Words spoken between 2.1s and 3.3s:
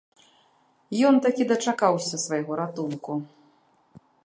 свайго ратунку.